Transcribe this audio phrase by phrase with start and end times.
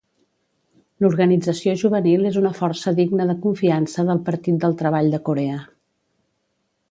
[1.03, 5.61] L'organització juvenil és una força digna de confiança del Partit del Treball de Corea.